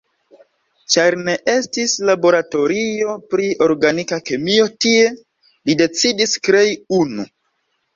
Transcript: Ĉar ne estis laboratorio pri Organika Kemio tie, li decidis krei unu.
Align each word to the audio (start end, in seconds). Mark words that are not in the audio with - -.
Ĉar 0.93 1.17
ne 1.27 1.35
estis 1.55 1.93
laboratorio 2.11 3.15
pri 3.35 3.53
Organika 3.69 4.23
Kemio 4.33 4.69
tie, 4.85 5.15
li 5.69 5.81
decidis 5.87 6.39
krei 6.51 6.79
unu. 7.05 7.33